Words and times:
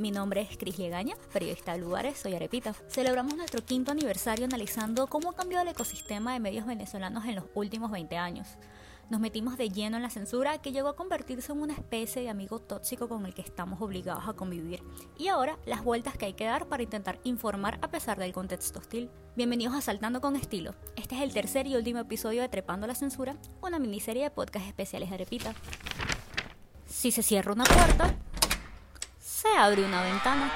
Mi 0.00 0.12
nombre 0.12 0.42
es 0.42 0.56
Cris 0.56 0.78
Liegaña, 0.78 1.16
periodista 1.32 1.72
de 1.72 1.78
lugares, 1.78 2.18
soy 2.18 2.32
Arepita. 2.32 2.72
Celebramos 2.88 3.34
nuestro 3.34 3.64
quinto 3.64 3.90
aniversario 3.90 4.44
analizando 4.44 5.08
cómo 5.08 5.30
ha 5.30 5.34
cambiado 5.34 5.64
el 5.64 5.70
ecosistema 5.70 6.32
de 6.32 6.38
medios 6.38 6.66
venezolanos 6.66 7.24
en 7.24 7.34
los 7.34 7.46
últimos 7.54 7.90
20 7.90 8.16
años. 8.16 8.46
Nos 9.10 9.20
metimos 9.20 9.58
de 9.58 9.70
lleno 9.70 9.96
en 9.96 10.04
la 10.04 10.10
censura 10.10 10.58
que 10.58 10.70
llegó 10.70 10.86
a 10.86 10.94
convertirse 10.94 11.50
en 11.50 11.62
una 11.62 11.72
especie 11.72 12.22
de 12.22 12.28
amigo 12.28 12.60
tóxico 12.60 13.08
con 13.08 13.26
el 13.26 13.34
que 13.34 13.42
estamos 13.42 13.82
obligados 13.82 14.28
a 14.28 14.34
convivir. 14.34 14.84
Y 15.16 15.26
ahora 15.26 15.58
las 15.66 15.82
vueltas 15.82 16.16
que 16.16 16.26
hay 16.26 16.34
que 16.34 16.44
dar 16.44 16.68
para 16.68 16.84
intentar 16.84 17.18
informar 17.24 17.80
a 17.82 17.90
pesar 17.90 18.20
del 18.20 18.32
contexto 18.32 18.78
hostil. 18.78 19.10
Bienvenidos 19.34 19.74
a 19.74 19.80
Saltando 19.80 20.20
con 20.20 20.36
Estilo. 20.36 20.76
Este 20.94 21.16
es 21.16 21.22
el 21.22 21.32
tercer 21.32 21.66
y 21.66 21.74
último 21.74 21.98
episodio 21.98 22.42
de 22.42 22.48
Trepando 22.48 22.86
la 22.86 22.94
Censura, 22.94 23.36
una 23.62 23.80
miniserie 23.80 24.22
de 24.22 24.30
podcast 24.30 24.64
especiales 24.64 25.08
de 25.08 25.16
Arepita. 25.16 25.54
Si 26.86 27.10
se 27.10 27.24
cierra 27.24 27.52
una 27.52 27.64
puerta, 27.64 28.14
se 29.40 29.56
abre 29.56 29.84
una 29.84 30.02
ventana. 30.02 30.50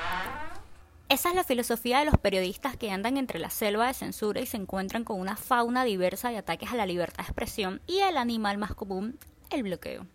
Esa 1.08 1.28
es 1.28 1.36
la 1.36 1.44
filosofía 1.44 2.00
de 2.00 2.04
los 2.04 2.18
periodistas 2.18 2.76
que 2.76 2.90
andan 2.90 3.16
entre 3.16 3.38
la 3.38 3.48
selva 3.48 3.86
de 3.86 3.94
censura 3.94 4.40
y 4.40 4.46
se 4.46 4.56
encuentran 4.56 5.04
con 5.04 5.20
una 5.20 5.36
fauna 5.36 5.84
diversa 5.84 6.30
de 6.30 6.38
ataques 6.38 6.72
a 6.72 6.76
la 6.76 6.84
libertad 6.84 7.18
de 7.18 7.28
expresión 7.28 7.80
y 7.86 7.98
el 8.00 8.16
animal 8.16 8.58
más 8.58 8.74
común, 8.74 9.20
el 9.50 9.62
bloqueo. 9.62 10.08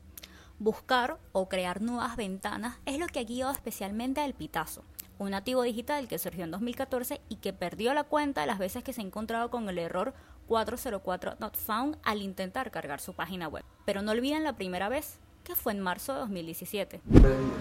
Buscar 0.60 1.18
o 1.32 1.48
crear 1.48 1.82
nuevas 1.82 2.18
ventanas 2.18 2.77
es 2.86 3.00
lo 3.00 3.08
que 3.08 3.20
ha 3.20 3.24
guiado 3.24 3.54
especialmente 3.54 4.20
al 4.20 4.34
Pitazo, 4.34 4.84
un 5.18 5.32
nativo 5.32 5.62
digital 5.62 6.10
que 6.10 6.20
surgió 6.20 6.44
en 6.44 6.52
2014 6.52 7.22
y 7.30 7.38
que 7.38 7.54
perdió 7.54 7.94
la 7.94 8.04
cuenta 8.04 8.41
de 8.41 8.48
las 8.48 8.60
veces 8.60 8.84
que 8.84 8.91
se 8.91 8.99
ha 8.99 9.05
encontrado 9.05 9.49
con 9.49 9.70
el 9.70 9.77
error 9.77 10.13
404 10.48 11.38
not 11.40 11.55
found 11.55 11.98
al 12.04 12.22
intentar 12.22 12.70
cargar 12.72 12.99
su 12.99 13.13
página 13.13 13.48
web. 13.48 13.63
Pero 13.86 14.02
no 14.02 14.12
olviden 14.12 14.44
la 14.44 14.58
primera 14.58 14.90
vez, 14.90 15.22
que 15.48 15.56
fue 15.56 15.72
en 15.72 15.80
marzo 15.80 16.14
de 16.14 16.20
2017. 16.20 17.02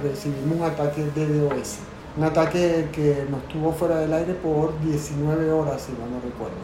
Recibimos 0.02 0.58
un 0.58 0.64
ataque 0.64 1.04
de 1.14 1.38
DOS 1.38 1.78
un 2.16 2.24
ataque 2.24 2.88
que 2.92 3.26
nos 3.30 3.46
tuvo 3.48 3.72
fuera 3.72 3.98
del 3.98 4.12
aire 4.12 4.32
por 4.34 4.80
19 4.80 5.52
horas, 5.52 5.82
si 5.82 5.92
no 5.92 6.18
recuerdo. 6.24 6.56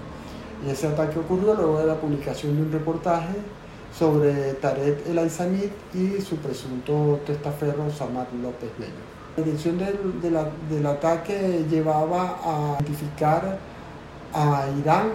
Y 0.67 0.71
ese 0.71 0.87
ataque 0.87 1.19
ocurrió 1.19 1.55
luego 1.55 1.79
de 1.79 1.87
la 1.87 1.97
publicación 1.97 2.57
de 2.57 2.63
un 2.63 2.73
reportaje 2.73 3.35
sobre 3.97 4.55
Tarek 4.55 5.07
El 5.07 5.19
Aizamit 5.19 5.73
y 5.93 6.23
su 6.23 6.37
presunto 6.37 7.21
testaferro 7.27 7.91
Samad 7.91 8.29
López 8.43 8.71
Bello. 8.79 8.93
La 9.37 9.45
dirección 9.45 9.77
del, 9.77 9.99
del 10.71 10.87
ataque 10.87 11.67
llevaba 11.69 12.39
a 12.43 12.79
identificar 12.81 13.59
a 14.33 14.65
Irán 14.81 15.11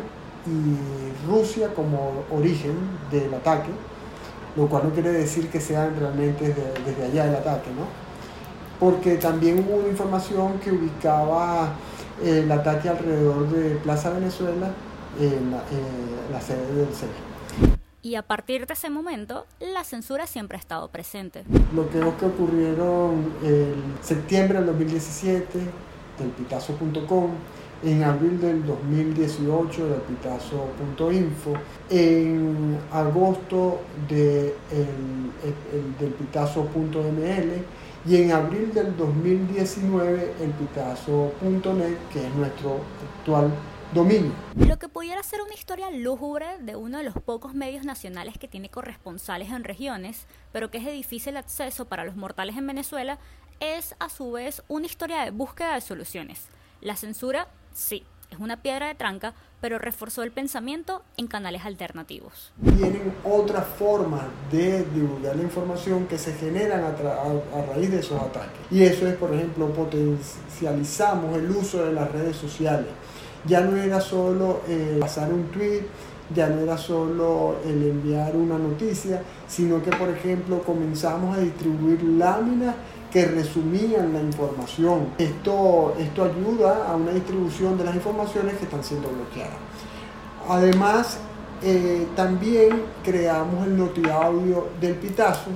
y 0.45 1.27
Rusia 1.27 1.73
como 1.73 2.23
origen 2.31 2.75
del 3.09 3.33
ataque, 3.33 3.69
lo 4.57 4.67
cual 4.67 4.85
no 4.85 4.89
quiere 4.91 5.11
decir 5.11 5.49
que 5.49 5.61
sean 5.61 5.95
realmente 5.97 6.49
desde, 6.49 6.73
desde 6.85 7.05
allá 7.05 7.25
el 7.25 7.35
ataque, 7.35 7.69
¿no? 7.71 8.07
porque 8.79 9.15
también 9.15 9.59
hubo 9.59 9.77
una 9.77 9.89
información 9.89 10.59
que 10.59 10.71
ubicaba 10.71 11.73
eh, 12.21 12.41
el 12.43 12.51
ataque 12.51 12.89
alrededor 12.89 13.49
de 13.49 13.75
Plaza 13.77 14.11
Venezuela 14.11 14.71
en 15.19 15.51
la, 15.51 16.41
sede 16.41 16.75
del 16.75 16.89
CNE. 16.89 17.77
Y 18.03 18.15
a 18.15 18.21
partir 18.21 18.67
de 18.67 18.73
ese 18.73 18.89
momento, 18.89 19.45
la 19.59 19.83
censura 19.83 20.27
siempre 20.27 20.57
ha 20.57 20.59
estado 20.59 20.87
presente. 20.89 21.43
Bloqueos 21.71 22.13
que 22.15 22.25
ocurrieron 22.25 23.33
en 23.43 23.95
septiembre 24.01 24.59
del 24.59 24.67
2017 24.67 25.59
del 26.19 26.29
pitazo.com, 26.29 27.31
en 27.83 28.03
abril 28.03 28.39
del 28.39 28.65
2018 28.65 29.87
del 29.87 30.01
pitazo.info, 30.01 31.53
en 31.89 32.77
agosto 32.91 33.81
de 34.07 34.55
del 35.99 36.11
pitazo.ml 36.13 37.63
y 38.07 38.15
en 38.15 38.31
abril 38.31 38.73
del 38.73 38.95
2019 38.95 40.33
el 40.41 40.51
pitazo.net, 40.51 41.97
que 42.11 42.25
es 42.25 42.35
nuestro 42.35 42.79
actual 43.19 43.51
dominio. 43.93 44.31
Lo 44.55 44.77
que 44.77 44.89
pudiera 44.89 45.21
ser 45.23 45.41
una 45.41 45.53
historia 45.53 45.89
lúgubre 45.91 46.57
de 46.59 46.75
uno 46.75 46.97
de 46.97 47.03
los 47.03 47.15
pocos 47.15 47.53
medios 47.53 47.85
nacionales 47.85 48.37
que 48.37 48.47
tiene 48.47 48.69
corresponsales 48.69 49.49
en 49.49 49.63
regiones, 49.63 50.25
pero 50.51 50.71
que 50.71 50.77
es 50.79 50.85
de 50.85 50.91
difícil 50.91 51.37
acceso 51.37 51.85
para 51.85 52.05
los 52.05 52.15
mortales 52.15 52.57
en 52.57 52.67
Venezuela, 52.67 53.17
es 53.59 53.95
a 53.99 54.09
su 54.09 54.31
vez 54.31 54.61
una 54.67 54.85
historia 54.85 55.23
de 55.23 55.31
búsqueda 55.31 55.75
de 55.75 55.81
soluciones. 55.81 56.47
La 56.81 56.95
censura, 56.95 57.47
sí, 57.77 58.03
es 58.31 58.39
una 58.39 58.61
piedra 58.61 58.87
de 58.87 58.95
tranca, 58.95 59.33
pero 59.61 59.79
reforzó 59.79 60.23
el 60.23 60.31
pensamiento 60.31 61.03
en 61.15 61.27
canales 61.27 61.65
alternativos. 61.65 62.51
Tienen 62.61 63.13
otra 63.23 63.61
forma 63.61 64.27
de 64.51 64.83
divulgar 64.85 65.35
la 65.35 65.43
información 65.43 66.07
que 66.07 66.17
se 66.17 66.33
generan 66.33 66.83
a, 66.83 67.61
raíz 67.73 67.91
de 67.91 67.99
esos 67.99 68.21
ataques. 68.21 68.59
Y 68.69 68.83
eso 68.83 69.07
es, 69.07 69.15
por 69.15 69.33
ejemplo, 69.33 69.71
potencializamos 69.73 71.37
el 71.37 71.49
uso 71.49 71.85
de 71.85 71.93
las 71.93 72.11
redes 72.11 72.35
sociales. 72.35 72.89
Ya 73.45 73.61
no 73.61 73.77
era 73.77 74.01
solo 74.01 74.61
eh, 74.67 74.97
pasar 74.99 75.31
un 75.31 75.45
tweet, 75.45 75.83
ya 76.35 76.49
no 76.49 76.59
era 76.59 76.77
solo 76.77 77.57
el 77.65 77.81
enviar 77.83 78.35
una 78.35 78.57
noticia, 78.57 79.21
sino 79.47 79.81
que, 79.81 79.91
por 79.91 80.09
ejemplo, 80.09 80.61
comenzamos 80.61 81.37
a 81.37 81.39
distribuir 81.39 82.03
láminas 82.03 82.75
que 83.11 83.25
resumían 83.25 84.13
la 84.13 84.21
información. 84.21 85.09
Esto, 85.17 85.95
esto 85.99 86.23
ayuda 86.23 86.87
a 86.89 86.95
una 86.95 87.11
distribución 87.11 87.77
de 87.77 87.85
las 87.85 87.95
informaciones 87.95 88.55
que 88.57 88.65
están 88.65 88.83
siendo 88.83 89.09
bloqueadas. 89.09 89.57
Además, 90.49 91.19
eh, 91.61 92.07
también 92.15 92.81
creamos 93.03 93.65
el 93.65 93.77
notiaudio 93.77 94.67
del 94.79 94.95
Pitazo, 94.95 95.51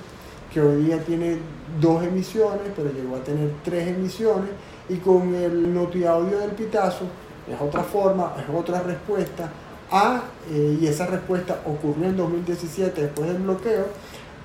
que 0.54 0.60
hoy 0.60 0.84
día 0.84 1.04
tiene 1.04 1.38
dos 1.80 2.04
emisiones, 2.04 2.72
pero 2.76 2.92
llegó 2.92 3.16
a 3.16 3.24
tener 3.24 3.52
tres 3.64 3.88
emisiones, 3.88 4.50
y 4.90 4.98
con 4.98 5.34
el 5.36 5.74
notiaudio 5.74 6.40
del 6.40 6.52
Pitazo 6.52 7.06
es 7.48 7.60
otra 7.60 7.84
forma, 7.84 8.34
es 8.38 8.54
otra 8.54 8.82
respuesta 8.82 9.50
a, 9.92 10.22
eh, 10.50 10.78
y 10.82 10.88
esa 10.88 11.06
respuesta 11.06 11.62
ocurrió 11.66 12.06
en 12.06 12.18
2017 12.18 13.02
después 13.02 13.28
del 13.28 13.42
bloqueo, 13.42 13.88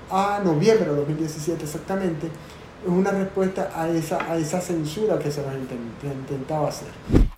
a 0.09 0.39
noviembre 0.43 0.89
de 0.89 0.95
2017 0.95 1.63
exactamente, 1.63 2.29
una 2.87 3.11
respuesta 3.11 3.71
a 3.75 3.89
esa, 3.89 4.31
a 4.31 4.37
esa 4.37 4.61
censura 4.61 5.19
que 5.19 5.31
se 5.31 5.41
nos 5.41 5.53
intentaba 5.55 6.69
hacer. 6.69 6.87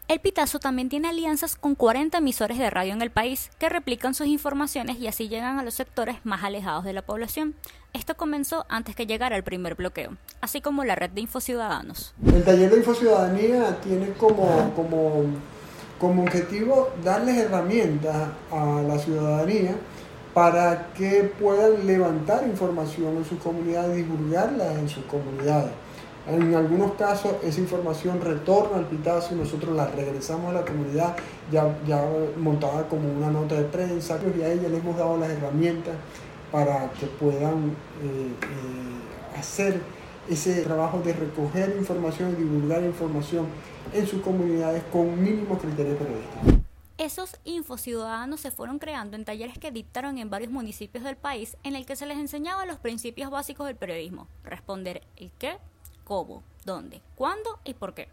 El 0.08 0.20
Pitazo 0.20 0.60
también 0.60 0.90
tiene 0.90 1.10
alianzas 1.10 1.56
con 1.56 1.76
40 1.76 2.18
emisores 2.18 2.58
de 2.58 2.70
radio 2.70 2.94
en 2.94 3.02
el 3.02 3.12
país 3.12 3.52
que 3.59 3.70
replican 3.70 4.16
sus 4.16 4.28
informaciones 4.28 4.98
y 5.00 5.08
así 5.08 5.30
llegan 5.30 5.59
a 5.59 5.64
los 5.64 5.76
sectores 5.76 6.18
más 6.24 6.44
alejados 6.44 6.84
de 6.84 6.94
la 6.94 7.04
población. 7.04 7.54
Esto 7.94 8.16
comenzó 8.16 8.66
antes 8.70 8.96
que 8.96 9.06
llegara 9.06 9.36
el 9.36 9.44
primer 9.44 9.76
bloqueo, 9.76 10.12
así 10.42 10.62
como 10.62 10.84
la 10.84 10.96
red 10.96 11.12
de 11.12 11.22
Infociudadanos. 11.22 12.14
El 12.26 12.44
taller 12.44 12.72
de 12.72 12.78
Infociudadanía 12.78 13.80
tiene 13.82 14.09
como, 14.14 14.74
como, 14.76 15.26
como 16.00 16.24
objetivo 16.24 16.90
darles 17.04 17.38
herramientas 17.38 18.30
a 18.52 18.82
la 18.82 18.98
ciudadanía 18.98 19.76
para 20.40 20.94
que 20.94 21.30
puedan 21.38 21.86
levantar 21.86 22.48
información 22.48 23.18
en 23.18 23.26
sus 23.26 23.40
comunidades, 23.40 23.98
divulgarla 23.98 24.72
en 24.76 24.88
sus 24.88 25.04
comunidades. 25.04 25.72
En 26.30 26.56
algunos 26.56 26.94
casos 26.94 27.34
esa 27.44 27.60
información 27.60 28.22
retorna 28.22 28.78
al 28.78 28.86
pitazo 28.86 29.36
y 29.36 29.38
nosotros 29.38 29.76
la 29.76 29.88
regresamos 29.88 30.52
a 30.52 30.54
la 30.54 30.66
comunidad 30.66 31.18
ya, 31.52 31.78
ya 31.86 32.02
montada 32.38 32.88
como 32.88 33.12
una 33.12 33.30
nota 33.30 33.56
de 33.56 33.66
prensa 33.66 34.18
y 34.34 34.42
a 34.42 34.54
ella 34.54 34.70
les 34.70 34.80
hemos 34.80 34.96
dado 34.96 35.18
las 35.18 35.30
herramientas 35.30 35.96
para 36.54 36.90
que 36.98 37.08
puedan 37.08 37.76
eh, 38.02 38.32
eh, 38.42 39.38
hacer 39.38 39.82
ese 40.30 40.62
trabajo 40.62 41.02
de 41.04 41.12
recoger 41.12 41.76
información 41.78 42.32
y 42.32 42.44
divulgar 42.44 42.82
información 42.82 43.46
en 43.94 44.08
sus 44.08 44.22
comunidades 44.22 44.84
con 44.90 45.22
mínimos 45.22 45.60
criterios 45.60 45.98
periodísticos. 45.98 46.69
Esos 47.00 47.38
infociudadanos 47.46 48.42
se 48.42 48.52
fueron 48.52 48.78
creando 48.78 49.16
en 49.16 49.24
talleres 49.24 49.58
que 49.58 49.72
dictaron 49.72 50.18
en 50.18 50.30
varios 50.30 50.52
municipios 50.52 51.02
del 51.02 51.16
país 51.16 51.56
en 51.64 51.78
el 51.78 51.86
que 51.86 51.96
se 51.96 52.06
les 52.06 52.18
enseñaba 52.18 52.66
los 52.66 52.78
principios 52.78 53.32
básicos 53.32 53.68
del 53.68 53.78
periodismo, 53.78 54.28
responder 54.44 55.02
el 55.16 55.32
qué, 55.40 55.59
cómo, 56.04 56.44
dónde, 56.66 57.02
cuándo 57.16 57.58
y 57.64 57.73
por 57.73 57.94
qué. 57.94 58.09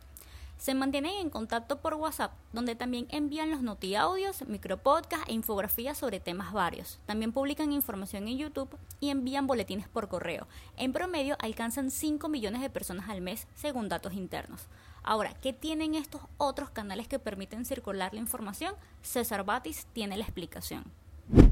Se 0.56 0.72
mantienen 0.72 1.14
en 1.14 1.30
contacto 1.30 1.80
por 1.80 1.94
WhatsApp, 1.94 2.32
donde 2.52 2.76
también 2.76 3.08
envían 3.10 3.50
los 3.50 3.60
notiaudios, 3.60 4.46
micropodcasts 4.46 5.28
e 5.28 5.32
infografías 5.32 5.98
sobre 5.98 6.20
temas 6.20 6.52
varios. 6.52 7.00
También 7.06 7.32
publican 7.32 7.72
información 7.72 8.28
en 8.28 8.38
YouTube 8.38 8.78
y 9.00 9.10
envían 9.10 9.48
boletines 9.48 9.88
por 9.88 10.06
correo. 10.06 10.46
En 10.76 10.92
promedio 10.92 11.36
alcanzan 11.40 11.90
5 11.90 12.28
millones 12.28 12.60
de 12.60 12.70
personas 12.70 13.08
al 13.08 13.20
mes, 13.20 13.48
según 13.56 13.88
datos 13.88 14.14
internos. 14.14 14.68
Ahora, 15.08 15.30
¿qué 15.40 15.52
tienen 15.52 15.94
estos 15.94 16.20
otros 16.36 16.68
canales 16.70 17.06
que 17.06 17.20
permiten 17.20 17.64
circular 17.64 18.12
la 18.12 18.18
información? 18.18 18.74
César 19.02 19.44
Batis 19.44 19.86
tiene 19.92 20.16
la 20.16 20.24
explicación. 20.24 20.82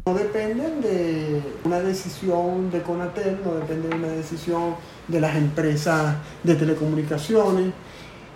No 0.05 0.13
dependen 0.13 0.81
de 0.81 1.41
una 1.65 1.79
decisión 1.79 2.73
de 2.73 2.83
Conatel, 2.83 3.39
no 3.45 3.55
dependen 3.55 3.91
de 3.91 3.97
una 3.97 4.09
decisión 4.09 4.75
de 5.07 5.21
las 5.21 5.37
empresas 5.37 6.17
de 6.43 6.57
telecomunicaciones. 6.57 7.73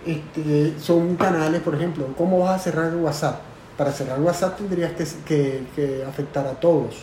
Este, 0.05 0.79
son 0.79 1.17
canales, 1.17 1.61
por 1.63 1.75
ejemplo, 1.75 2.07
¿cómo 2.17 2.39
vas 2.39 2.61
a 2.61 2.63
cerrar 2.63 2.95
WhatsApp? 2.95 3.41
Para 3.77 3.91
cerrar 3.91 4.21
WhatsApp 4.21 4.57
tendrías 4.57 4.93
que, 5.25 6.05
afectar 6.07 6.47
a 6.47 6.53
todos. 6.53 6.95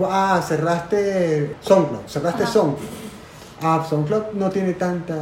Ah, 0.00 0.42
cerraste 0.46 1.56
SoundCloud, 1.62 2.06
cerraste 2.08 2.46
SoundCloud. 2.46 2.88
Ah, 3.62 3.86
SoundCloud 3.88 4.34
no 4.34 4.50
tiene 4.50 4.74
tanta 4.74 5.14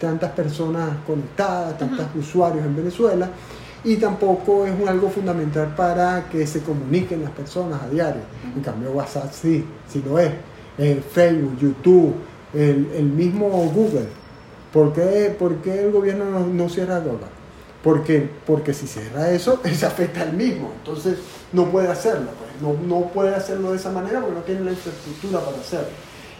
tantas 0.00 0.32
personas 0.32 0.88
conectadas, 1.06 1.78
tantos 1.78 2.06
usuarios 2.18 2.64
en 2.64 2.74
Venezuela, 2.74 3.28
y 3.84 3.96
tampoco 3.96 4.66
es 4.66 4.72
un 4.78 4.88
algo 4.88 5.08
fundamental 5.08 5.74
para 5.74 6.28
que 6.28 6.46
se 6.46 6.60
comuniquen 6.60 7.22
las 7.22 7.30
personas 7.30 7.82
a 7.82 7.88
diario. 7.88 8.22
En 8.54 8.62
cambio, 8.62 8.90
WhatsApp 8.90 9.32
sí, 9.32 9.64
sí 9.88 10.02
lo 10.04 10.18
es. 10.18 10.32
El 10.76 11.02
Facebook, 11.02 11.58
YouTube, 11.58 12.14
el, 12.54 13.04
mismo 13.04 13.48
Google. 13.48 14.08
¿Por 14.72 14.92
qué, 14.92 15.36
el 15.80 15.92
gobierno 15.92 16.46
no, 16.46 16.68
cierra 16.68 16.98
Google? 16.98 17.26
Porque, 17.82 18.28
porque 18.46 18.74
si 18.74 18.86
cierra 18.86 19.30
eso, 19.30 19.60
se 19.74 19.86
afecta 19.86 20.22
al 20.22 20.34
mismo. 20.34 20.72
Entonces, 20.78 21.18
no 21.52 21.66
puede 21.66 21.88
hacerlo. 21.88 22.30
Pues. 22.38 22.50
No, 22.60 22.78
no 22.86 23.06
puede 23.08 23.34
hacerlo 23.34 23.70
de 23.70 23.78
esa 23.78 23.90
manera 23.90 24.20
porque 24.20 24.34
no 24.34 24.42
tiene 24.42 24.60
la 24.62 24.72
infraestructura 24.72 25.40
para 25.40 25.56
hacerlo. 25.56 25.88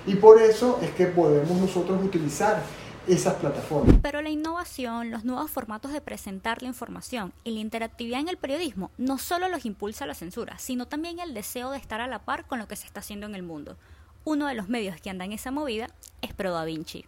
Y 0.07 0.15
por 0.15 0.41
eso 0.41 0.79
es 0.83 0.91
que 0.91 1.07
podemos 1.07 1.59
nosotros 1.59 1.99
utilizar 2.03 2.63
esas 3.07 3.35
plataformas. 3.35 3.97
Pero 4.03 4.23
la 4.23 4.31
innovación, 4.31 5.11
los 5.11 5.25
nuevos 5.25 5.51
formatos 5.51 5.93
de 5.93 6.01
presentar 6.01 6.63
la 6.63 6.69
información 6.69 7.33
y 7.45 7.53
la 7.53 7.61
interactividad 7.61 8.21
en 8.21 8.29
el 8.29 8.37
periodismo 8.37 8.91
no 8.99 9.19
solo 9.19 9.49
los 9.49 9.65
impulsa 9.65 10.07
la 10.07 10.15
censura, 10.15 10.59
sino 10.59 10.87
también 10.87 11.19
el 11.19 11.35
deseo 11.35 11.71
de 11.71 11.79
estar 11.79 12.01
a 12.01 12.07
la 12.07 12.21
par 12.21 12.47
con 12.47 12.59
lo 12.59 12.69
que 12.69 12.77
se 12.77 12.87
está 12.87 13.01
haciendo 13.01 13.27
en 13.27 13.35
el 13.35 13.43
mundo. 13.43 13.77
Uno 14.25 14.47
de 14.47 14.55
los 14.55 14.69
medios 14.69 15.01
que 15.01 15.11
anda 15.11 15.25
en 15.25 15.33
esa 15.33 15.51
movida 15.51 15.89
es 16.21 16.33
Pro 16.35 16.53
Da 16.53 16.65
Vinci. 16.65 17.05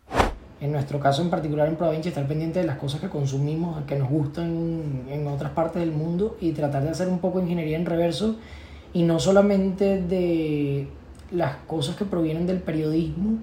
En 0.61 0.73
nuestro 0.73 1.01
caso 1.01 1.23
en 1.23 1.31
particular 1.31 1.69
en 1.69 1.77
Pro 1.77 1.87
Da 1.87 1.93
Vinci 1.93 2.09
estar 2.09 2.27
pendiente 2.27 2.61
de 2.61 2.67
las 2.67 2.79
cosas 2.79 3.01
que 3.01 3.09
consumimos, 3.09 3.85
que 3.85 3.97
nos 3.97 4.09
gustan 4.09 5.05
en 5.09 5.27
otras 5.27 5.53
partes 5.53 5.81
del 5.81 5.93
mundo 5.93 6.37
y 6.41 6.53
tratar 6.53 6.85
de 6.85 6.91
hacer 6.91 7.09
un 7.09 7.19
poco 7.19 7.39
de 7.39 7.45
ingeniería 7.45 7.77
en 7.77 7.85
reverso 7.85 8.37
y 8.95 9.03
no 9.03 9.19
solamente 9.19 10.01
de 10.01 10.89
las 11.31 11.57
cosas 11.67 11.97
que 11.97 12.05
provienen 12.05 12.47
del 12.47 12.61
periodismo, 12.61 13.39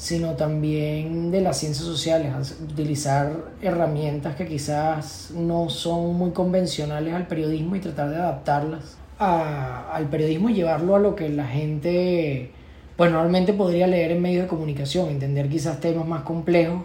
sino 0.00 0.32
también 0.32 1.30
de 1.30 1.42
las 1.42 1.58
ciencias 1.58 1.84
sociales, 1.86 2.56
utilizar 2.62 3.52
herramientas 3.60 4.34
que 4.34 4.46
quizás 4.46 5.30
no 5.36 5.68
son 5.68 6.14
muy 6.14 6.30
convencionales 6.30 7.12
al 7.12 7.26
periodismo 7.26 7.76
y 7.76 7.80
tratar 7.80 8.08
de 8.08 8.16
adaptarlas 8.16 8.96
al 9.18 10.08
periodismo 10.08 10.48
y 10.48 10.54
llevarlo 10.54 10.96
a 10.96 10.98
lo 10.98 11.14
que 11.14 11.28
la 11.28 11.46
gente 11.46 12.50
pues 12.96 13.12
normalmente 13.12 13.52
podría 13.52 13.86
leer 13.86 14.12
en 14.12 14.22
medios 14.22 14.44
de 14.44 14.48
comunicación, 14.48 15.10
entender 15.10 15.50
quizás 15.50 15.80
temas 15.80 16.08
más 16.08 16.22
complejos 16.22 16.84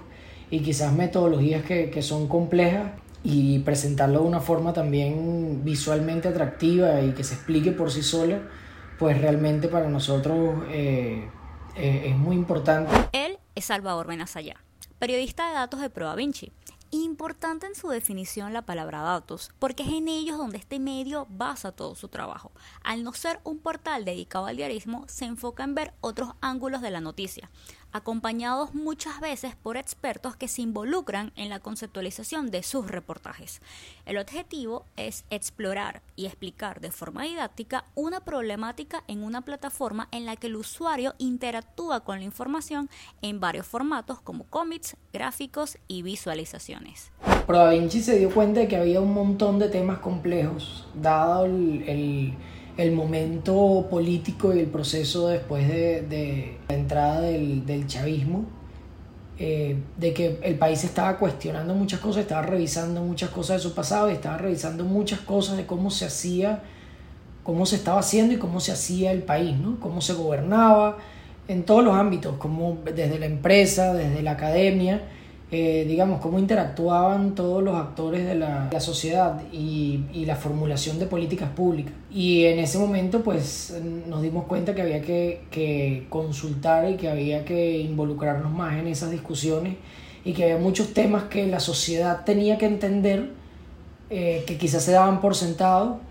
y 0.52 0.60
quizás 0.60 0.92
metodologías 0.92 1.64
que, 1.64 1.90
que 1.90 2.02
son 2.02 2.28
complejas 2.28 2.92
y 3.24 3.60
presentarlo 3.60 4.20
de 4.20 4.28
una 4.28 4.42
forma 4.42 4.74
también 4.74 5.62
visualmente 5.64 6.28
atractiva 6.28 7.00
y 7.00 7.12
que 7.12 7.24
se 7.24 7.36
explique 7.36 7.72
por 7.72 7.92
sí 7.92 8.02
solo, 8.02 8.40
pues 9.00 9.22
realmente 9.22 9.70
para 9.70 9.88
nosotros 9.88 10.66
eh, 10.70 11.24
eh, 11.76 12.10
es 12.10 12.18
muy 12.18 12.36
importante. 12.36 12.92
Él 13.12 13.38
es 13.56 13.66
Salvador 13.66 14.08
Benazayá, 14.08 14.56
periodista 15.00 15.48
de 15.48 15.56
datos 15.56 15.82
de 15.82 15.90
Pro 15.90 16.16
Vinci. 16.16 16.52
Importante 16.92 17.66
en 17.68 17.76
su 17.76 17.90
definición 17.90 18.54
la 18.54 18.62
palabra 18.62 19.02
datos, 19.02 19.52
porque 19.60 19.84
es 19.84 19.90
en 19.90 20.08
ellos 20.08 20.38
donde 20.38 20.58
este 20.58 20.80
medio 20.80 21.28
basa 21.30 21.74
todo 21.74 21.96
su 21.96 22.08
trabajo. 22.08 22.52
Al 22.84 23.04
no 23.04 23.12
ser 23.12 23.42
un 23.44 23.60
portal 23.60 24.06
dedicado 24.06 24.46
al 24.46 24.56
diarismo, 24.56 25.04
se 25.08 25.26
enfoca 25.26 25.64
en 25.64 25.76
ver 25.76 25.94
otros 26.00 26.30
ángulos 26.40 26.82
de 26.82 26.92
la 26.92 27.02
noticia, 27.02 27.50
acompañados 27.96 28.76
muchas 28.76 29.22
veces 29.22 29.56
por 29.56 29.78
expertos 29.78 30.36
que 30.36 30.50
se 30.50 30.62
involucran 30.62 31.32
en 31.38 31.50
la 31.50 31.60
conceptualización 31.60 32.52
de 32.52 32.62
sus 32.62 32.92
reportajes. 32.92 33.62
El 34.06 34.18
objetivo 34.18 34.86
es 34.98 35.24
explorar 35.30 36.02
y 36.18 36.26
explicar 36.26 36.82
de 36.82 36.92
forma 36.92 37.24
didáctica 37.24 37.86
una 37.96 38.20
problemática 38.20 39.06
en 39.08 39.24
una 39.24 39.42
plataforma 39.42 40.10
en 40.12 40.26
la 40.26 40.36
que 40.36 40.48
el 40.48 40.58
usuario 40.58 41.16
interactúa 41.20 42.02
con 42.02 42.20
la 42.20 42.26
información 42.26 42.90
en 43.22 43.40
varios 43.40 43.66
formatos 43.66 44.20
como 44.20 44.44
cómics, 44.44 44.98
gráficos 45.14 45.78
y 45.88 46.02
visualizaciones. 46.02 47.12
Pro 47.48 47.60
Da 47.60 47.70
Vinci 47.70 48.02
se 48.02 48.18
dio 48.18 48.30
cuenta 48.30 48.60
de 48.60 48.68
que 48.68 48.76
había 48.76 49.00
un 49.00 49.14
montón 49.14 49.58
de 49.58 49.70
temas 49.70 50.00
complejos, 50.00 50.86
dado 50.96 51.46
el 51.46 52.34
momento 52.92 53.88
político 53.90 54.54
y 54.54 54.60
el 54.60 54.68
proceso 54.68 55.28
después 55.28 55.68
de, 55.68 56.58
la 56.68 56.76
entrada 56.76 57.22
del, 57.22 57.88
chavismo, 57.88 58.46
eh, 59.40 59.78
de 59.98 60.14
que 60.14 60.40
el 60.42 60.56
país 60.56 60.84
estaba 60.84 61.18
cuestionando 61.18 61.74
muchas 61.74 62.00
cosas, 62.00 62.24
estaba 62.24 62.42
revisando 62.42 63.02
muchas 63.02 63.30
cosas 63.30 63.58
de 63.58 63.64
su 63.70 63.74
pasado 63.74 64.10
y 64.10 64.14
estaba 64.14 64.38
revisando 64.38 64.84
muchas 64.84 65.20
cosas 65.22 65.58
de 65.58 65.66
cómo 65.66 65.90
se 65.90 66.06
hacía, 66.06 66.64
cómo 67.44 67.66
se 67.66 67.78
estaba 67.78 68.00
haciendo 68.00 68.34
y 68.34 68.38
cómo 68.38 68.60
se 68.60 68.72
hacía 68.72 69.12
el 69.12 69.24
país, 69.24 69.58
¿no? 69.58 69.80
cómo 69.80 70.02
se 70.02 70.14
gobernaba 70.14 70.98
en 71.48 71.64
todos 71.64 71.84
los 71.84 71.96
ámbitos, 71.96 72.38
como 72.38 72.80
desde 72.84 73.20
la 73.20 73.28
empresa, 73.28 73.94
desde 73.94 74.22
la 74.22 74.32
academia 74.32 75.02
eh, 75.58 75.86
digamos, 75.88 76.20
cómo 76.20 76.38
interactuaban 76.38 77.34
todos 77.34 77.64
los 77.64 77.78
actores 77.78 78.26
de 78.28 78.36
la, 78.36 78.70
sociedad 78.82 79.42
y, 79.54 80.04
la 80.26 80.36
formulación 80.36 81.00
de 81.00 81.06
políticas 81.06 81.50
públicas. 81.50 81.94
Y 82.12 82.44
en 82.44 82.60
ese 82.60 82.78
momento, 82.78 83.24
pues, 83.24 83.74
nos 84.06 84.22
dimos 84.22 84.48
cuenta 84.48 84.76
que 84.76 84.82
había 84.82 85.02
que, 85.02 86.08
consultar 86.10 86.92
y 86.92 86.98
que 86.98 87.10
había 87.10 87.46
que 87.46 87.80
involucrarnos 87.80 88.52
más 88.52 88.78
en 88.78 88.88
esas 88.88 89.12
discusiones 89.12 89.76
y 90.26 90.34
que 90.34 90.44
había 90.44 90.58
muchos 90.58 90.94
temas 90.94 91.24
que 91.24 91.48
la 91.48 91.62
sociedad 91.62 92.26
tenía 92.26 92.58
que 92.58 92.66
entender, 92.66 93.32
eh, 94.10 94.44
que 94.46 94.58
quizás 94.58 94.84
se 94.84 94.92
daban 94.92 95.22
por 95.22 95.36
sentado 95.36 96.02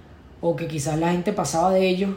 o 0.40 0.56
que 0.56 0.68
quizás 0.68 0.98
la 0.98 1.12
gente 1.12 1.34
pasaba 1.34 1.70
de 1.70 1.86
ellos 1.86 2.12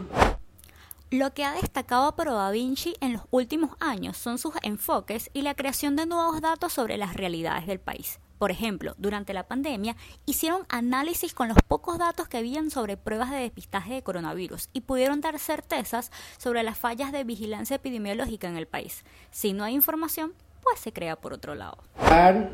lo 1.10 1.34
que 1.34 1.46
ha 1.46 1.54
destacado 1.54 2.16
Pro 2.16 2.36
Da 2.36 2.52
Vinci 2.52 2.96
en 3.00 3.14
los 3.14 3.22
últimos 3.32 3.72
años 3.80 4.18
son 4.18 4.38
sus 4.38 4.54
enfoques 4.62 5.30
y 5.34 5.42
la 5.42 5.56
creación 5.56 5.96
de 5.96 6.06
nuevos 6.06 6.42
datos 6.42 6.74
sobre 6.74 6.98
las 6.98 7.14
realidades 7.16 7.66
del 7.66 7.80
país. 7.80 8.20
Por 8.38 8.52
ejemplo, 8.52 8.94
durante 8.98 9.34
la 9.34 9.48
pandemia 9.48 9.96
hicieron 10.26 10.66
análisis 10.70 11.34
con 11.34 11.48
los 11.48 11.58
pocos 11.68 11.98
datos 11.98 12.28
que 12.28 12.38
habían 12.38 12.70
sobre 12.70 12.98
pruebas 12.98 13.32
de 13.32 13.38
depistaje 13.38 13.96
de 13.96 14.04
coronavirus 14.04 14.70
y 14.74 14.82
pudieron 14.82 15.22
dar 15.22 15.40
certezas 15.40 16.12
sobre 16.38 16.62
las 16.62 16.78
fallas 16.78 17.12
de 17.12 17.24
vigilancia 17.24 17.78
epidemiológica 17.78 18.48
en 18.48 18.58
el 18.58 18.68
país. 18.68 19.06
Si 19.32 19.54
no 19.54 19.64
hay 19.64 19.74
información, 19.74 20.34
pues 20.62 20.80
se 20.80 20.92
crea 20.92 21.16
por 21.16 21.34
otro 21.34 21.56
lado. 21.56 21.78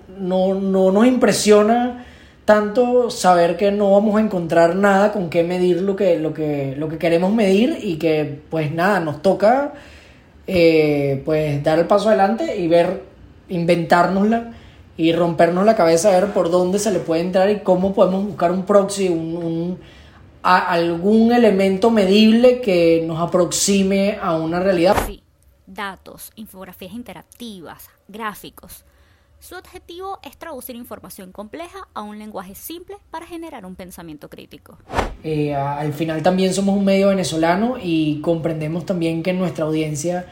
No, 0.08 0.54
no 0.54 0.92
nos 0.92 1.06
impresiona 1.06 2.06
tanto 2.46 3.10
saber 3.10 3.56
que 3.58 3.72
no 3.72 3.92
vamos 3.92 4.18
a 4.18 4.22
encontrar 4.22 4.76
nada 4.76 5.12
con 5.14 5.30
qué 5.30 5.44
medir 5.44 5.82
lo 5.82 5.96
que, 5.96 6.20
lo 6.20 6.34
que, 6.34 6.76
lo 6.78 6.90
que 6.90 6.98
queremos 6.98 7.34
medir 7.34 7.78
y 7.82 7.98
que 7.98 8.42
pues 8.50 8.72
nada, 8.72 9.00
nos 9.00 9.22
toca 9.22 9.74
eh, 10.46 11.22
pues 11.24 11.64
dar 11.64 11.80
el 11.80 11.88
paso 11.88 12.10
adelante 12.10 12.58
y 12.58 12.68
ver, 12.68 13.04
inventárnosla 13.48 14.52
y 14.98 15.14
rompernos 15.14 15.66
la 15.66 15.76
cabeza 15.76 16.10
a 16.10 16.20
ver 16.20 16.34
por 16.34 16.52
dónde 16.52 16.80
se 16.80 16.92
le 16.92 17.00
puede 17.00 17.22
entrar 17.22 17.50
y 17.50 17.60
cómo 17.62 17.94
podemos 17.94 18.26
buscar 18.26 18.52
un 18.52 18.64
proxy, 18.64 19.08
un, 19.08 19.80
algún 20.42 21.32
elemento 21.32 21.92
medible 21.92 22.60
que 22.60 23.04
nos 23.08 23.20
aproxime 23.20 24.20
a 24.22 24.36
una 24.36 24.60
realidad. 24.60 24.98
Sí, 25.08 25.24
datos, 25.66 26.32
infografías 26.36 26.94
interactivas, 26.94 27.90
gráficos 28.10 28.84
su 29.44 29.56
objetivo 29.56 30.20
es 30.24 30.38
traducir 30.38 30.78
información 30.78 31.34
compleja 31.34 31.90
a 31.94 32.02
un 32.02 32.18
lenguaje 32.18 32.56
simple 32.56 32.96
para 33.12 33.26
generar 33.26 33.66
un 33.66 33.76
pensamiento 33.76 34.30
crítico. 34.30 34.78
Eh, 35.22 35.54
al 35.54 35.92
final 35.92 36.24
también 36.24 36.54
somos 36.54 36.78
un 36.78 36.86
medio 36.86 37.10
venezolano 37.10 37.76
y 37.82 38.22
comprendemos 38.22 38.86
también 38.86 39.22
que 39.22 39.34
nuestra 39.34 39.66
audiencia 39.66 40.28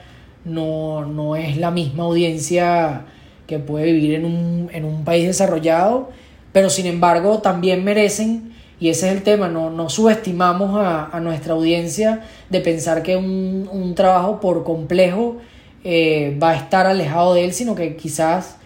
no, 0.46 1.36
es 1.36 1.58
la 1.58 1.72
misma 1.72 2.06
audiencia 2.06 3.06
que 3.48 3.60
puede 3.60 3.92
vivir 3.92 4.16
en 4.16 4.86
un, 4.86 5.04
país 5.04 5.28
desarrollado, 5.28 6.10
pero 6.54 6.70
sin 6.70 6.86
embargo 6.86 7.40
también 7.40 7.84
merecen, 7.84 8.54
y 8.80 8.88
ese 8.88 9.10
es 9.10 9.18
el 9.18 9.24
tema, 9.24 9.50
no, 9.50 9.90
subestimamos 9.90 10.72
a, 10.82 11.20
nuestra 11.20 11.54
audiencia 11.54 12.22
de 12.50 12.62
pensar 12.62 13.04
que 13.04 13.18
un, 13.18 13.94
trabajo 13.94 14.40
por 14.40 14.64
complejo 14.64 15.36
eh, 15.84 16.40
va 16.42 16.52
a 16.52 16.56
estar 16.56 16.88
alejado 16.88 17.34
de 17.34 17.44
él, 17.44 17.54
sino 17.54 17.76
que 17.76 17.98
quizás 17.98 18.61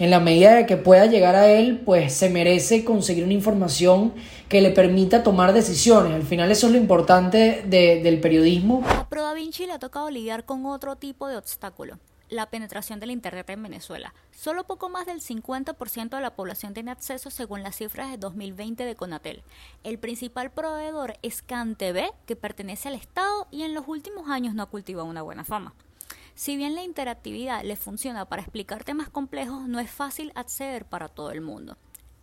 en 0.00 0.10
la 0.10 0.18
medida 0.18 0.54
de 0.54 0.64
que 0.64 0.78
pueda 0.78 1.04
llegar 1.04 1.36
a 1.36 1.48
él, 1.50 1.82
pues 1.84 2.14
se 2.14 2.30
merece 2.30 2.84
conseguir 2.86 3.22
una 3.22 3.34
información 3.34 4.14
que 4.48 4.62
le 4.62 4.70
permita 4.70 5.22
tomar 5.22 5.52
decisiones. 5.52 6.14
Al 6.14 6.22
final 6.22 6.50
eso 6.50 6.66
es 6.66 6.72
lo 6.72 6.78
importante 6.78 7.62
del 7.66 8.18
periodismo. 8.18 8.82
A 8.88 9.06
Pro 9.10 9.22
Da 9.22 9.34
Vinci 9.34 9.66
le 9.66 9.74
ha 9.74 9.78
tocado 9.78 10.08
lidiar 10.10 10.46
con 10.46 10.64
otro 10.64 10.96
tipo 10.96 11.28
de 11.28 11.36
obstáculo, 11.36 11.98
la 12.30 12.48
penetración 12.48 12.98
del 12.98 13.10
Internet 13.10 13.50
en 13.50 13.62
Venezuela. 13.62 14.14
Solo 14.30 14.64
poco 14.64 14.88
más 14.88 15.04
del 15.04 15.20
50% 15.20 16.08
de 16.08 16.22
la 16.22 16.34
población 16.34 16.72
tiene 16.72 16.92
acceso 16.92 17.30
según 17.30 17.62
las 17.62 17.76
cifras 17.76 18.10
de 18.10 18.16
2020 18.16 18.86
de 18.86 18.96
Conatel. 18.96 19.42
El 19.84 19.98
principal 19.98 20.50
proveedor 20.50 21.18
es 21.20 21.42
CanTV, 21.42 22.10
que 22.24 22.36
pertenece 22.36 22.88
al 22.88 22.94
Estado 22.94 23.48
y 23.50 23.64
en 23.64 23.74
los 23.74 23.86
últimos 23.86 24.30
años 24.30 24.54
no 24.54 24.62
ha 24.62 24.70
cultivado 24.70 25.06
una 25.06 25.20
buena 25.20 25.44
fama. 25.44 25.74
Si 26.40 26.56
bien 26.56 26.74
la 26.74 26.82
interactividad 26.82 27.62
les 27.64 27.78
funciona 27.78 28.24
para 28.24 28.40
explicar 28.40 28.82
temas 28.82 29.10
complejos, 29.10 29.68
no 29.68 29.78
es 29.78 29.90
fácil 29.90 30.32
acceder 30.34 30.86
para 30.86 31.08
todo 31.08 31.32
el 31.32 31.42
mundo. 31.42 31.76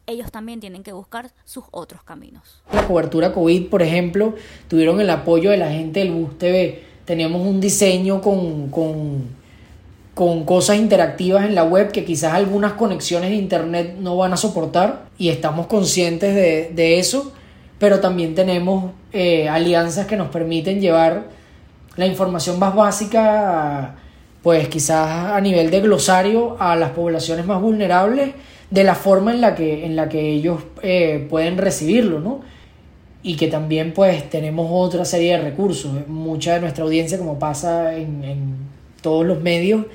Ellos 0.07 0.31
también 0.31 0.59
tienen 0.59 0.81
que 0.81 0.91
buscar 0.91 1.29
sus 1.45 1.65
otros 1.69 2.01
caminos. 2.01 2.63
La 2.73 2.87
cobertura 2.87 3.31
COVID, 3.31 3.67
por 3.67 3.83
ejemplo, 3.83 4.33
tuvieron 4.69 4.99
el 5.01 5.11
apoyo 5.11 5.51
de 5.51 5.57
la 5.57 5.69
gente 5.69 5.99
del 5.99 6.13
Bus 6.13 6.35
TV. 6.39 6.81
Teníamos 7.05 7.45
un 7.45 7.61
diseño 7.61 8.19
con, 8.19 8.69
con 10.15 10.45
cosas 10.45 10.77
interactivas 10.77 11.45
en 11.45 11.53
la 11.53 11.63
web 11.63 11.91
que 11.91 12.03
quizás 12.03 12.33
algunas 12.33 12.73
conexiones 12.73 13.29
de 13.29 13.35
internet 13.35 13.97
no 13.99 14.17
van 14.17 14.33
a 14.33 14.37
soportar 14.37 15.09
y 15.19 15.29
estamos 15.29 15.67
conscientes 15.67 16.33
de, 16.33 16.97
eso, 16.97 17.33
pero 17.77 17.99
también 17.99 18.33
tenemos 18.33 18.93
eh, 19.13 19.47
alianzas 19.47 20.07
que 20.07 20.17
nos 20.17 20.29
permiten 20.29 20.81
llevar 20.81 21.27
la 21.97 22.07
información 22.07 22.57
más 22.57 22.73
básica, 22.73 23.95
pues 24.47 24.69
quizás 24.69 25.33
a 25.33 25.41
nivel 25.41 25.69
de 25.69 25.81
glosario 25.81 26.55
a 26.57 26.77
las 26.77 26.91
poblaciones 26.91 27.45
más 27.45 27.61
vulnerables 27.61 28.33
de 28.71 28.83
la 28.85 28.95
forma 28.95 29.33
en 29.33 29.41
la 29.41 29.53
que, 29.53 29.85
en 29.85 29.97
la 29.97 30.07
que 30.07 30.21
ellos 30.21 30.63
eh, 30.81 31.27
pueden 31.29 31.57
recibirlo, 31.57 32.21
¿no? 32.21 32.39
y 33.21 33.35
que 33.35 33.49
también 33.49 33.93
pues 33.93 34.29
tenemos 34.29 34.69
otra 34.71 35.03
serie 35.03 35.33
de 35.33 35.43
recursos. 35.43 36.07
Mucha 36.07 36.53
de 36.53 36.61
nuestra 36.61 36.85
audiencia, 36.85 37.17
como 37.17 37.37
pasa 37.37 37.93
en, 37.93 38.23
en, 38.23 38.55
todos 39.01 39.25
los 39.25 39.41
medios, 39.41 39.85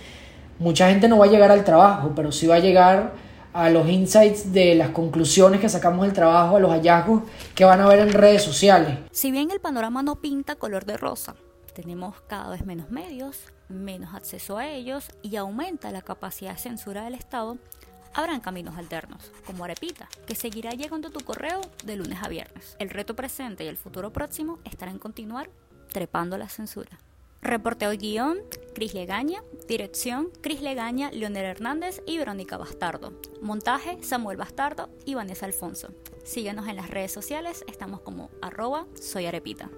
mucha 0.58 0.90
gente 0.90 1.08
no 1.08 1.16
va 1.16 1.24
a 1.24 1.30
llegar 1.30 1.50
al 1.50 1.64
trabajo, 1.64 2.12
pero 2.14 2.30
sí 2.30 2.46
va 2.46 2.56
a 2.56 2.58
llegar 2.60 3.14
a 3.54 3.70
los 3.70 3.88
insights 3.88 4.52
de 4.52 4.74
las 4.74 4.90
conclusiones 4.90 5.62
que 5.62 5.70
sacamos 5.70 6.04
del 6.04 6.12
trabajo, 6.12 6.56
a 6.56 6.60
los 6.60 6.72
hallazgos 6.72 7.22
que 7.54 7.64
van 7.64 7.80
a 7.80 7.88
ver 7.88 8.00
en 8.00 8.12
redes 8.12 8.42
sociales. 8.42 8.98
Si 9.12 9.30
bien 9.30 9.50
el 9.50 9.60
panorama 9.60 10.02
no 10.02 10.16
pinta 10.16 10.56
color 10.56 10.84
de 10.84 10.98
rosa, 10.98 11.36
tenemos 11.72 12.20
cada 12.28 12.50
vez 12.50 12.66
menos 12.66 12.90
medios, 12.90 13.38
menos 13.72 14.14
acceso 14.14 14.58
a 14.58 14.68
ellos 14.68 15.08
y 15.22 15.36
aumenta 15.36 15.90
la 15.90 16.02
capacidad 16.02 16.52
de 16.52 16.58
censura 16.58 17.04
del 17.04 17.14
Estado, 17.14 17.58
habrán 18.14 18.40
caminos 18.40 18.76
alternos, 18.76 19.32
como 19.46 19.64
Arepita, 19.64 20.08
que 20.26 20.34
seguirá 20.34 20.70
llegando 20.70 21.08
a 21.08 21.10
tu 21.10 21.20
correo 21.20 21.60
de 21.84 21.96
lunes 21.96 22.18
a 22.22 22.28
viernes. 22.28 22.76
El 22.78 22.90
reto 22.90 23.16
presente 23.16 23.64
y 23.64 23.68
el 23.68 23.76
futuro 23.76 24.12
próximo 24.12 24.58
estarán 24.64 24.94
en 24.94 25.00
continuar 25.00 25.50
trepando 25.92 26.38
la 26.38 26.48
censura. 26.48 26.98
Reporteo 27.42 27.90
guion, 27.90 28.38
Cris 28.72 28.94
Legaña. 28.94 29.42
Dirección, 29.66 30.30
Cris 30.42 30.62
Legaña, 30.62 31.10
Leonel 31.10 31.44
Hernández 31.44 32.00
y 32.06 32.18
Verónica 32.18 32.56
Bastardo. 32.56 33.20
Montaje, 33.40 33.98
Samuel 34.02 34.36
Bastardo 34.36 34.90
y 35.04 35.14
Vanessa 35.14 35.46
Alfonso. 35.46 35.92
Síguenos 36.24 36.68
en 36.68 36.76
las 36.76 36.88
redes 36.88 37.10
sociales, 37.10 37.64
estamos 37.66 38.00
como 38.00 38.30
arroba 38.40 38.86
soy 38.94 39.26
Arepita. 39.26 39.70